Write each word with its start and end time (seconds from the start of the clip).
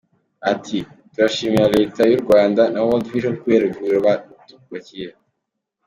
Ati: 0.51 0.79
“Turashimira 1.11 1.67
leta 1.77 2.01
y’u 2.09 2.21
Rwanda 2.23 2.61
na 2.73 2.79
World 2.85 3.05
Vision 3.11 3.35
kubera 3.41 3.63
ivuriro 3.65 3.99
batwubakiye. 4.07 5.07